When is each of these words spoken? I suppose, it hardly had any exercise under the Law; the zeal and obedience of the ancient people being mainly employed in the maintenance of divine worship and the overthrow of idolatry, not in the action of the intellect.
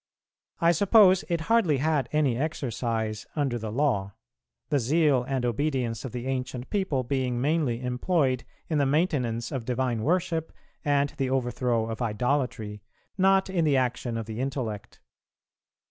I 0.59 0.71
suppose, 0.71 1.23
it 1.29 1.41
hardly 1.41 1.77
had 1.77 2.09
any 2.11 2.35
exercise 2.35 3.27
under 3.35 3.59
the 3.59 3.71
Law; 3.71 4.13
the 4.69 4.79
zeal 4.79 5.21
and 5.27 5.45
obedience 5.45 6.03
of 6.03 6.11
the 6.11 6.25
ancient 6.25 6.71
people 6.71 7.03
being 7.03 7.39
mainly 7.39 7.83
employed 7.83 8.43
in 8.67 8.79
the 8.79 8.87
maintenance 8.87 9.51
of 9.51 9.63
divine 9.63 10.01
worship 10.01 10.51
and 10.83 11.09
the 11.17 11.29
overthrow 11.29 11.87
of 11.87 12.01
idolatry, 12.01 12.81
not 13.15 13.47
in 13.47 13.63
the 13.63 13.77
action 13.77 14.17
of 14.17 14.25
the 14.25 14.39
intellect. 14.39 14.99